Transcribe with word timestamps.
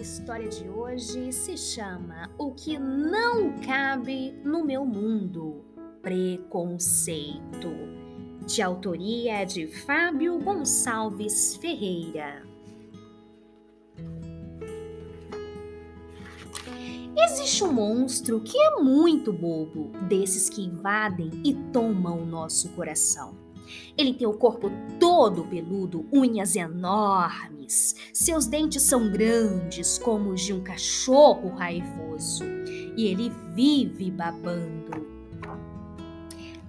história 0.00 0.48
de 0.48 0.68
hoje 0.68 1.32
se 1.32 1.56
chama 1.56 2.30
O 2.38 2.52
que 2.52 2.78
não 2.78 3.58
cabe 3.60 4.32
no 4.44 4.64
meu 4.64 4.86
mundo: 4.86 5.64
Preconceito, 6.00 7.70
de 8.46 8.62
autoria 8.62 9.44
de 9.44 9.66
Fábio 9.66 10.38
Gonçalves 10.38 11.56
Ferreira. 11.56 12.46
Existe 17.16 17.64
um 17.64 17.72
monstro 17.72 18.40
que 18.40 18.56
é 18.56 18.76
muito 18.80 19.32
bobo, 19.32 19.90
desses 20.08 20.48
que 20.48 20.62
invadem 20.62 21.30
e 21.44 21.52
tomam 21.72 22.22
o 22.22 22.26
nosso 22.26 22.68
coração. 22.70 23.47
Ele 23.96 24.14
tem 24.14 24.26
o 24.26 24.32
corpo 24.32 24.70
todo 24.98 25.44
peludo, 25.44 26.06
unhas 26.12 26.56
enormes. 26.56 27.94
Seus 28.12 28.46
dentes 28.46 28.82
são 28.82 29.10
grandes, 29.10 29.98
como 29.98 30.30
os 30.30 30.40
de 30.40 30.52
um 30.52 30.62
cachorro 30.62 31.50
raivoso. 31.50 32.44
E 32.96 33.06
ele 33.06 33.32
vive 33.54 34.10
babando. 34.10 35.18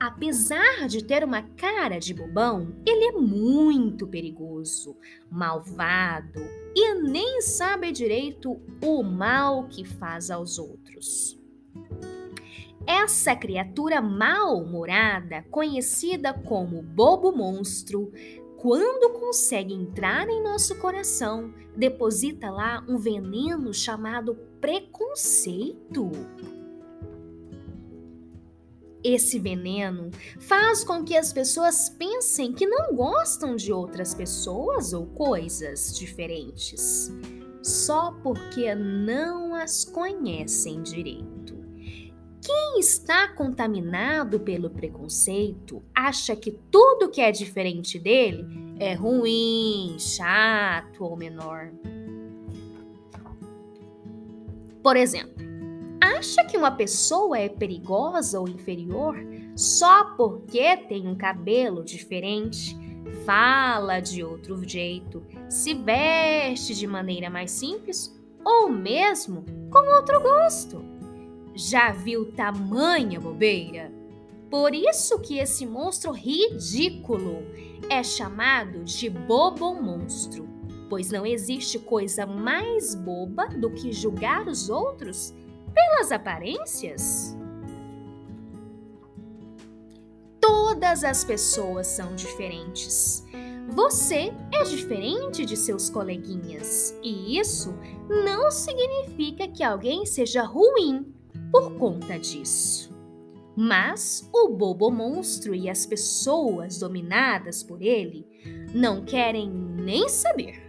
Apesar 0.00 0.86
de 0.86 1.02
ter 1.02 1.24
uma 1.24 1.42
cara 1.42 1.98
de 1.98 2.14
bobão, 2.14 2.72
ele 2.86 3.06
é 3.06 3.12
muito 3.12 4.06
perigoso, 4.06 4.96
malvado 5.28 6.40
e 6.74 6.94
nem 7.02 7.42
sabe 7.42 7.90
direito 7.90 8.60
o 8.80 9.02
mal 9.02 9.66
que 9.66 9.84
faz 9.84 10.30
aos 10.30 10.56
outros. 10.56 11.37
Essa 12.90 13.36
criatura 13.36 14.00
mal-humorada, 14.00 15.44
conhecida 15.50 16.32
como 16.32 16.80
Bobo 16.80 17.30
Monstro, 17.30 18.10
quando 18.56 19.12
consegue 19.12 19.74
entrar 19.74 20.26
em 20.26 20.42
nosso 20.42 20.74
coração, 20.76 21.52
deposita 21.76 22.50
lá 22.50 22.82
um 22.88 22.96
veneno 22.96 23.74
chamado 23.74 24.34
preconceito. 24.58 26.10
Esse 29.04 29.38
veneno 29.38 30.10
faz 30.40 30.82
com 30.82 31.04
que 31.04 31.14
as 31.14 31.30
pessoas 31.30 31.90
pensem 31.90 32.54
que 32.54 32.66
não 32.66 32.96
gostam 32.96 33.54
de 33.54 33.70
outras 33.70 34.14
pessoas 34.14 34.94
ou 34.94 35.06
coisas 35.08 35.94
diferentes, 35.94 37.12
só 37.62 38.12
porque 38.22 38.74
não 38.74 39.54
as 39.54 39.84
conhecem 39.84 40.80
direito. 40.80 41.57
Quem 42.44 42.78
está 42.78 43.28
contaminado 43.28 44.40
pelo 44.40 44.70
preconceito 44.70 45.82
acha 45.94 46.36
que 46.36 46.52
tudo 46.70 47.10
que 47.10 47.20
é 47.20 47.30
diferente 47.30 47.98
dele 47.98 48.46
é 48.78 48.94
ruim, 48.94 49.96
chato 49.98 51.04
ou 51.04 51.16
menor. 51.16 51.72
Por 54.82 54.96
exemplo, 54.96 55.44
acha 56.00 56.44
que 56.44 56.56
uma 56.56 56.70
pessoa 56.70 57.38
é 57.38 57.48
perigosa 57.48 58.40
ou 58.40 58.48
inferior 58.48 59.16
só 59.56 60.14
porque 60.16 60.76
tem 60.76 61.08
um 61.08 61.16
cabelo 61.16 61.84
diferente, 61.84 62.76
fala 63.26 63.98
de 63.98 64.22
outro 64.22 64.66
jeito, 64.66 65.22
se 65.48 65.74
veste 65.74 66.74
de 66.74 66.86
maneira 66.86 67.28
mais 67.28 67.50
simples 67.50 68.16
ou 68.44 68.68
mesmo 68.68 69.44
com 69.70 69.96
outro 69.96 70.22
gosto. 70.22 70.87
Já 71.58 71.90
viu 71.90 72.30
tamanha 72.30 73.18
bobeira? 73.18 73.92
Por 74.48 74.72
isso 74.72 75.18
que 75.18 75.40
esse 75.40 75.66
monstro 75.66 76.12
ridículo 76.12 77.42
é 77.90 78.00
chamado 78.00 78.84
de 78.84 79.10
bobo 79.10 79.74
monstro, 79.74 80.48
pois 80.88 81.10
não 81.10 81.26
existe 81.26 81.76
coisa 81.76 82.24
mais 82.24 82.94
boba 82.94 83.48
do 83.48 83.72
que 83.72 83.90
julgar 83.90 84.46
os 84.46 84.70
outros 84.70 85.34
pelas 85.74 86.12
aparências. 86.12 87.36
Todas 90.40 91.02
as 91.02 91.24
pessoas 91.24 91.88
são 91.88 92.14
diferentes. 92.14 93.26
Você 93.70 94.32
é 94.54 94.62
diferente 94.62 95.44
de 95.44 95.56
seus 95.56 95.90
coleguinhas, 95.90 96.96
e 97.02 97.36
isso 97.36 97.74
não 98.08 98.48
significa 98.48 99.48
que 99.48 99.64
alguém 99.64 100.06
seja 100.06 100.44
ruim 100.44 101.17
por 101.50 101.74
conta 101.74 102.18
disso. 102.18 102.96
Mas 103.56 104.28
o 104.32 104.50
bobo 104.50 104.90
monstro 104.90 105.54
e 105.54 105.68
as 105.68 105.84
pessoas 105.84 106.78
dominadas 106.78 107.62
por 107.62 107.82
ele 107.82 108.24
não 108.72 109.04
querem 109.04 109.50
nem 109.50 110.08
saber. 110.08 110.62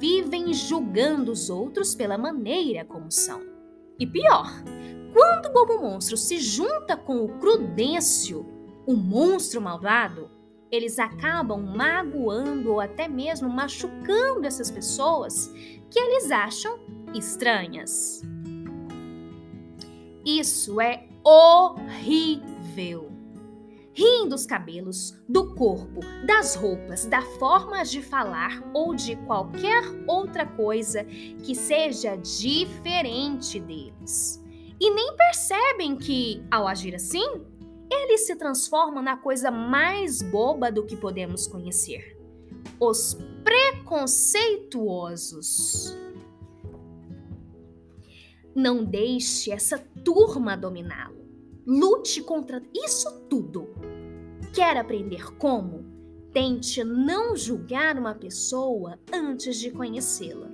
Vivem 0.00 0.52
julgando 0.52 1.30
os 1.30 1.48
outros 1.48 1.94
pela 1.94 2.18
maneira 2.18 2.84
como 2.84 3.10
são. 3.10 3.40
E 3.98 4.06
pior, 4.06 4.50
quando 5.12 5.46
o 5.46 5.52
bobo 5.52 5.80
monstro 5.80 6.16
se 6.16 6.38
junta 6.38 6.96
com 6.96 7.24
o 7.24 7.38
Crudêncio, 7.38 8.44
o 8.86 8.94
monstro 8.94 9.60
malvado, 9.60 10.28
eles 10.72 10.98
acabam 10.98 11.60
magoando 11.60 12.72
ou 12.72 12.80
até 12.80 13.06
mesmo 13.06 13.48
machucando 13.48 14.46
essas 14.46 14.70
pessoas 14.70 15.48
que 15.90 16.00
eles 16.00 16.30
acham 16.30 16.80
estranhas. 17.14 18.22
Isso 20.24 20.80
é 20.80 21.08
horrível. 21.24 23.10
Riem 23.94 24.26
dos 24.26 24.46
cabelos, 24.46 25.22
do 25.28 25.54
corpo, 25.54 26.00
das 26.26 26.54
roupas, 26.54 27.04
da 27.04 27.20
forma 27.38 27.84
de 27.84 28.00
falar 28.00 28.62
ou 28.72 28.94
de 28.94 29.16
qualquer 29.26 29.82
outra 30.06 30.46
coisa 30.46 31.04
que 31.04 31.54
seja 31.54 32.16
diferente 32.16 33.60
deles. 33.60 34.42
E 34.80 34.90
nem 34.90 35.14
percebem 35.14 35.94
que, 35.96 36.42
ao 36.50 36.66
agir 36.66 36.94
assim, 36.94 37.44
eles 37.90 38.26
se 38.26 38.34
transformam 38.34 39.02
na 39.02 39.18
coisa 39.18 39.50
mais 39.50 40.22
boba 40.22 40.72
do 40.72 40.86
que 40.86 40.96
podemos 40.96 41.46
conhecer: 41.46 42.16
os 42.80 43.18
preconceituosos. 43.44 45.94
Não 48.54 48.84
deixe 48.84 49.50
essa 49.50 49.78
turma 50.04 50.56
dominá-lo. 50.56 51.22
Lute 51.66 52.22
contra 52.22 52.62
isso 52.74 53.10
tudo. 53.28 53.74
Quer 54.52 54.76
aprender 54.76 55.36
como? 55.36 55.84
Tente 56.32 56.82
não 56.82 57.36
julgar 57.36 57.96
uma 57.98 58.14
pessoa 58.14 58.98
antes 59.12 59.58
de 59.58 59.70
conhecê-la. 59.70 60.50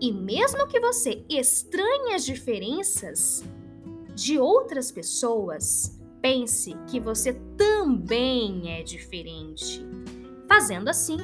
E 0.00 0.12
mesmo 0.12 0.66
que 0.68 0.78
você 0.78 1.24
estranhe 1.28 2.14
as 2.14 2.24
diferenças 2.24 3.42
de 4.14 4.38
outras 4.38 4.90
pessoas, 4.90 5.98
pense 6.20 6.74
que 6.86 7.00
você 7.00 7.32
também 7.56 8.70
é 8.70 8.82
diferente. 8.82 9.84
Fazendo 10.46 10.88
assim, 10.88 11.16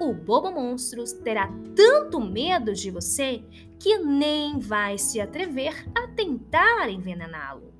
o 0.00 0.14
bobo 0.14 0.50
monstro 0.50 1.04
terá 1.22 1.52
tanto 1.76 2.20
medo 2.20 2.72
de 2.72 2.90
você 2.90 3.44
que 3.78 3.98
nem 3.98 4.58
vai 4.58 4.98
se 4.98 5.20
atrever 5.20 5.86
a 5.94 6.08
tentar 6.08 6.88
envenená-lo. 6.88 7.74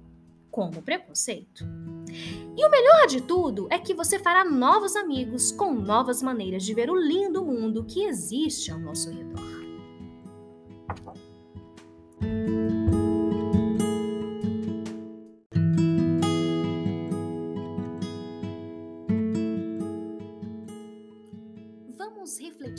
Como 0.50 0.82
preconceito. 0.82 1.64
E 2.56 2.64
o 2.64 2.70
melhor 2.70 3.06
de 3.06 3.20
tudo 3.20 3.68
é 3.70 3.78
que 3.78 3.94
você 3.94 4.18
fará 4.18 4.44
novos 4.44 4.96
amigos 4.96 5.52
com 5.52 5.72
novas 5.72 6.22
maneiras 6.22 6.64
de 6.64 6.74
ver 6.74 6.90
o 6.90 6.96
lindo 6.96 7.44
mundo 7.44 7.84
que 7.84 8.04
existe 8.04 8.70
ao 8.70 8.78
nosso 8.78 9.10
redor. 9.10 9.49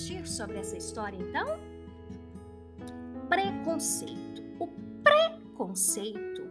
Refletir 0.01 0.27
sobre 0.27 0.57
essa 0.57 0.77
história 0.77 1.18
então? 1.18 1.59
Preconceito. 3.30 4.44
O 4.59 4.68
preconceito 5.03 6.50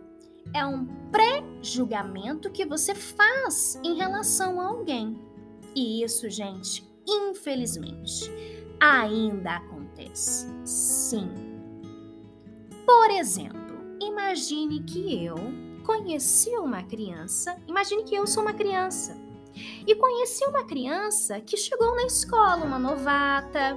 é 0.55 0.64
um 0.64 0.87
pré-julgamento 1.11 2.50
que 2.50 2.64
você 2.64 2.94
faz 2.94 3.79
em 3.85 3.97
relação 3.97 4.61
a 4.61 4.67
alguém. 4.67 5.19
E 5.75 6.02
isso, 6.02 6.29
gente, 6.31 6.88
infelizmente, 7.06 8.31
ainda 8.81 9.56
acontece. 9.56 10.49
Sim. 10.64 11.31
Por 12.87 13.11
exemplo, 13.11 13.79
imagine 14.00 14.82
que 14.82 15.25
eu 15.25 15.37
conheci 15.85 16.50
uma 16.50 16.82
criança, 16.82 17.56
imagine 17.67 18.05
que 18.05 18.14
eu 18.14 18.26
sou 18.26 18.43
uma 18.43 18.52
criança 18.52 19.17
e 19.87 19.94
conheci 19.94 20.44
uma 20.47 20.64
criança 20.64 21.41
que 21.41 21.56
chegou 21.56 21.94
na 21.97 22.05
escola, 22.05 22.64
uma 22.64 22.79
novata, 22.79 23.76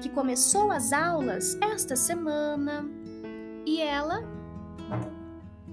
que 0.00 0.08
começou 0.08 0.70
as 0.70 0.92
aulas 0.92 1.58
esta 1.60 1.94
semana 1.94 2.84
e 3.66 3.80
ela 3.80 4.22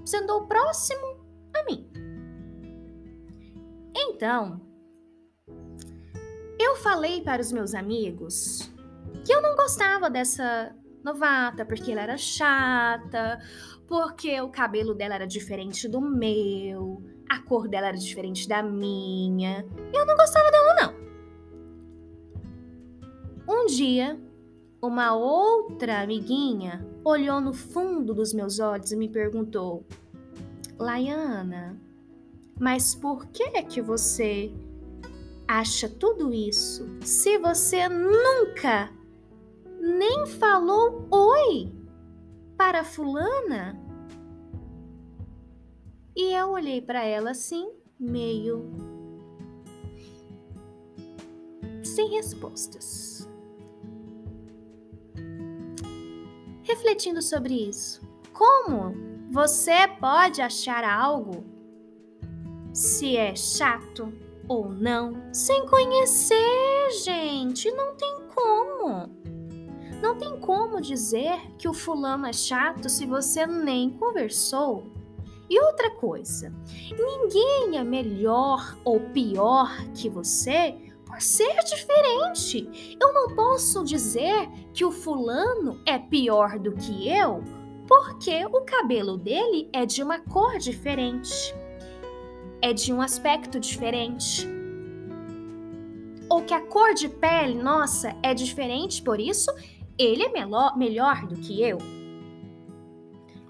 sentou 0.04 0.46
próximo 0.46 1.18
a 1.54 1.64
mim. 1.64 1.90
Então, 3.96 4.60
eu 6.58 6.76
falei 6.76 7.22
para 7.22 7.40
os 7.40 7.52
meus 7.52 7.74
amigos 7.74 8.70
que 9.24 9.32
eu 9.32 9.42
não 9.42 9.56
gostava 9.56 10.10
dessa 10.10 10.74
novata, 11.04 11.64
porque 11.64 11.92
ela 11.92 12.02
era 12.02 12.16
chata, 12.16 13.38
porque 13.86 14.40
o 14.40 14.48
cabelo 14.48 14.94
dela 14.94 15.14
era 15.14 15.26
diferente 15.26 15.88
do 15.88 16.00
meu, 16.00 17.02
a 17.28 17.38
cor 17.40 17.68
dela 17.68 17.88
era 17.88 17.96
diferente 17.96 18.48
da 18.48 18.62
minha. 18.62 19.66
Eu 19.92 20.06
não 20.06 20.16
gostava 20.16 20.50
dela, 20.50 20.74
não. 20.74 21.08
Um 23.48 23.66
dia, 23.66 24.18
uma 24.80 25.14
outra 25.14 26.02
amiguinha 26.02 26.86
olhou 27.04 27.40
no 27.40 27.52
fundo 27.52 28.14
dos 28.14 28.32
meus 28.32 28.60
olhos 28.60 28.92
e 28.92 28.96
me 28.96 29.08
perguntou: 29.08 29.84
Laiana, 30.78 31.80
mas 32.58 32.94
por 32.94 33.26
que 33.26 33.62
que 33.62 33.80
você 33.80 34.52
acha 35.46 35.88
tudo 35.88 36.32
isso 36.32 36.86
se 37.00 37.38
você 37.38 37.88
nunca 37.88 38.90
nem 39.80 40.26
falou 40.26 41.08
oi 41.10 41.72
para 42.56 42.84
fulana? 42.84 43.87
E 46.18 46.32
eu 46.32 46.48
olhei 46.48 46.82
para 46.82 47.04
ela 47.04 47.30
assim, 47.30 47.70
meio 47.96 48.68
sem 51.84 52.10
respostas. 52.10 53.30
Refletindo 56.64 57.22
sobre 57.22 57.54
isso, 57.54 58.00
como 58.32 58.94
você 59.30 59.86
pode 60.00 60.42
achar 60.42 60.82
algo 60.82 61.44
se 62.74 63.16
é 63.16 63.36
chato 63.36 64.12
ou 64.48 64.68
não 64.68 65.32
sem 65.32 65.66
conhecer, 65.66 66.90
gente? 67.04 67.70
Não 67.70 67.94
tem 67.94 68.26
como. 68.34 69.08
Não 70.02 70.18
tem 70.18 70.40
como 70.40 70.80
dizer 70.80 71.38
que 71.56 71.68
o 71.68 71.72
fulano 71.72 72.26
é 72.26 72.32
chato 72.32 72.88
se 72.88 73.06
você 73.06 73.46
nem 73.46 73.90
conversou. 73.90 74.97
E 75.48 75.60
outra 75.60 75.90
coisa, 75.90 76.52
ninguém 76.90 77.78
é 77.78 77.84
melhor 77.84 78.76
ou 78.84 79.00
pior 79.00 79.70
que 79.94 80.08
você 80.08 80.76
por 81.06 81.22
ser 81.22 81.56
diferente. 81.64 82.96
Eu 83.00 83.14
não 83.14 83.34
posso 83.34 83.82
dizer 83.82 84.48
que 84.74 84.84
o 84.84 84.90
fulano 84.90 85.80
é 85.86 85.98
pior 85.98 86.58
do 86.58 86.72
que 86.72 87.08
eu 87.08 87.42
porque 87.88 88.44
o 88.44 88.60
cabelo 88.60 89.16
dele 89.16 89.70
é 89.72 89.86
de 89.86 90.02
uma 90.02 90.18
cor 90.18 90.58
diferente, 90.58 91.54
é 92.60 92.74
de 92.74 92.92
um 92.92 93.00
aspecto 93.00 93.58
diferente. 93.58 94.46
Ou 96.28 96.42
que 96.42 96.52
a 96.52 96.60
cor 96.60 96.92
de 96.92 97.08
pele 97.08 97.54
nossa 97.54 98.14
é 98.22 98.34
diferente, 98.34 99.00
por 99.00 99.18
isso 99.18 99.50
ele 99.96 100.22
é 100.22 100.28
melhor, 100.28 100.76
melhor 100.76 101.26
do 101.26 101.36
que 101.36 101.62
eu. 101.62 101.78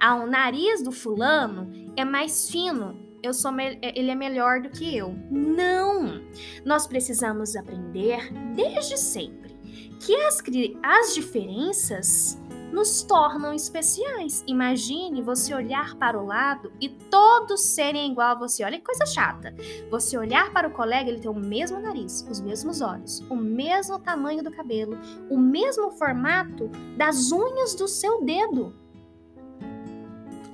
Ah, 0.01 0.15
o 0.15 0.29
nariz 0.29 0.85
do 0.85 0.93
fulano 0.93 1.88
é 1.99 2.05
mais 2.05 2.49
fino, 2.49 2.97
eu 3.23 3.35
sou 3.35 3.51
ele 3.59 4.11
é 4.11 4.15
melhor 4.15 4.63
do 4.63 4.71
que 4.71 4.97
eu. 4.97 5.13
Não! 5.31 6.23
Nós 6.65 6.87
precisamos 6.87 7.57
aprender 7.57 8.33
desde 8.55 8.97
sempre 8.97 9.59
que 10.01 10.15
as, 10.15 10.41
as 10.81 11.15
diferenças 11.15 12.41
nos 12.73 13.03
tornam 13.03 13.53
especiais. 13.53 14.45
Imagine 14.47 15.23
você 15.23 15.53
olhar 15.53 15.97
para 15.97 16.17
o 16.17 16.25
lado 16.25 16.73
e 16.81 16.89
todos 16.89 17.63
serem 17.63 18.13
igual 18.13 18.29
a 18.29 18.35
você. 18.39 18.63
Olha 18.63 18.79
que 18.79 18.85
coisa 18.85 19.05
chata. 19.05 19.53
Você 19.91 20.17
olhar 20.17 20.53
para 20.53 20.69
o 20.69 20.73
colega, 20.73 21.11
ele 21.11 21.19
tem 21.19 21.31
o 21.31 21.35
mesmo 21.35 21.81
nariz, 21.81 22.25
os 22.31 22.41
mesmos 22.41 22.81
olhos, 22.81 23.19
o 23.29 23.35
mesmo 23.35 23.99
tamanho 23.99 24.45
do 24.45 24.53
cabelo, 24.53 24.97
o 25.29 25.37
mesmo 25.37 25.91
formato 25.91 26.69
das 26.97 27.33
unhas 27.33 27.75
do 27.75 27.89
seu 27.89 28.25
dedo. 28.25 28.73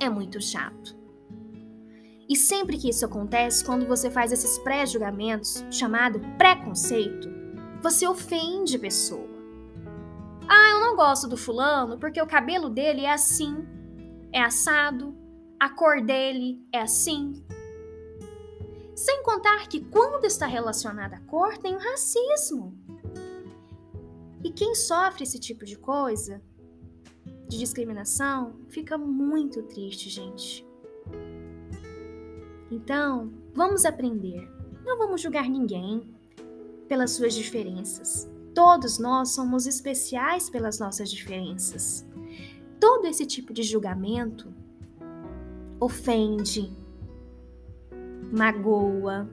É 0.00 0.08
muito 0.08 0.40
chato. 0.40 1.03
E 2.28 2.36
sempre 2.36 2.78
que 2.78 2.88
isso 2.88 3.04
acontece, 3.04 3.64
quando 3.64 3.86
você 3.86 4.10
faz 4.10 4.32
esses 4.32 4.58
pré-julgamentos, 4.58 5.64
chamado 5.70 6.20
preconceito, 6.38 7.28
você 7.82 8.06
ofende 8.06 8.76
a 8.76 8.80
pessoa. 8.80 9.28
Ah, 10.48 10.70
eu 10.70 10.80
não 10.80 10.96
gosto 10.96 11.28
do 11.28 11.36
fulano 11.36 11.98
porque 11.98 12.20
o 12.20 12.26
cabelo 12.26 12.70
dele 12.70 13.04
é 13.04 13.12
assim, 13.12 13.66
é 14.32 14.40
assado, 14.40 15.14
a 15.60 15.68
cor 15.68 16.02
dele 16.02 16.66
é 16.72 16.80
assim. 16.80 17.44
Sem 18.94 19.22
contar 19.22 19.68
que 19.68 19.80
quando 19.80 20.24
está 20.24 20.46
relacionada 20.46 21.16
à 21.16 21.20
cor, 21.20 21.58
tem 21.58 21.74
o 21.74 21.78
racismo. 21.78 22.78
E 24.42 24.50
quem 24.50 24.74
sofre 24.74 25.24
esse 25.24 25.38
tipo 25.38 25.64
de 25.64 25.76
coisa, 25.76 26.40
de 27.48 27.58
discriminação, 27.58 28.60
fica 28.68 28.96
muito 28.96 29.62
triste, 29.62 30.08
gente. 30.08 30.66
Então, 32.74 33.32
vamos 33.54 33.84
aprender. 33.84 34.50
Não 34.84 34.98
vamos 34.98 35.20
julgar 35.20 35.48
ninguém 35.48 36.12
pelas 36.88 37.12
suas 37.12 37.32
diferenças. 37.32 38.28
Todos 38.52 38.98
nós 38.98 39.30
somos 39.30 39.64
especiais 39.64 40.50
pelas 40.50 40.80
nossas 40.80 41.08
diferenças. 41.08 42.04
Todo 42.80 43.06
esse 43.06 43.24
tipo 43.26 43.52
de 43.52 43.62
julgamento 43.62 44.52
ofende, 45.78 46.76
magoa. 48.32 49.28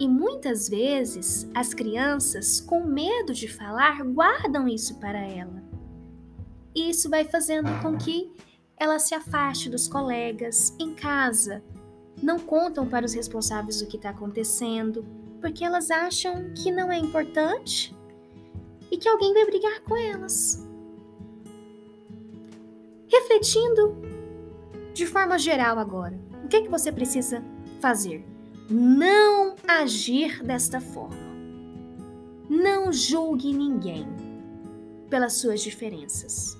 E 0.00 0.08
muitas 0.08 0.68
vezes 0.68 1.48
as 1.54 1.72
crianças, 1.72 2.60
com 2.60 2.84
medo 2.84 3.32
de 3.32 3.46
falar, 3.46 4.02
guardam 4.02 4.66
isso 4.66 4.98
para 4.98 5.20
ela. 5.20 5.62
E 6.74 6.90
isso 6.90 7.08
vai 7.08 7.24
fazendo 7.24 7.70
com 7.80 7.96
que 7.96 8.32
ela 8.76 8.98
se 8.98 9.14
afaste 9.14 9.70
dos 9.70 9.86
colegas 9.86 10.74
em 10.78 10.92
casa, 10.92 11.62
não 12.22 12.38
contam 12.38 12.86
para 12.86 13.06
os 13.06 13.14
responsáveis 13.14 13.80
o 13.80 13.86
que 13.86 13.96
está 13.96 14.10
acontecendo, 14.10 15.04
porque 15.40 15.64
elas 15.64 15.90
acham 15.90 16.52
que 16.54 16.70
não 16.70 16.90
é 16.90 16.98
importante 16.98 17.96
e 18.90 18.96
que 18.96 19.08
alguém 19.08 19.32
vai 19.32 19.44
brigar 19.44 19.80
com 19.82 19.96
elas. 19.96 20.66
Refletindo 23.06 23.96
de 24.92 25.06
forma 25.06 25.38
geral 25.38 25.78
agora, 25.78 26.18
o 26.44 26.48
que, 26.48 26.56
é 26.56 26.62
que 26.62 26.68
você 26.68 26.90
precisa 26.90 27.42
fazer? 27.80 28.24
Não 28.68 29.54
agir 29.66 30.42
desta 30.42 30.80
forma. 30.80 31.28
Não 32.48 32.92
julgue 32.92 33.52
ninguém 33.52 34.06
pelas 35.08 35.34
suas 35.34 35.60
diferenças. 35.60 36.58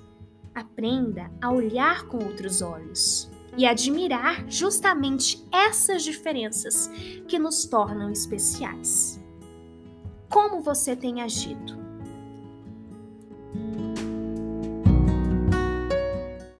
Aprenda 0.54 1.30
a 1.40 1.50
olhar 1.50 2.06
com 2.06 2.18
outros 2.18 2.62
olhos 2.62 3.30
e 3.58 3.66
admirar 3.66 4.48
justamente 4.48 5.44
essas 5.52 6.04
diferenças 6.04 6.88
que 7.26 7.40
nos 7.40 7.64
tornam 7.66 8.10
especiais. 8.10 9.20
Como 10.28 10.62
você 10.62 10.94
tem 10.94 11.20
agido? 11.22 11.77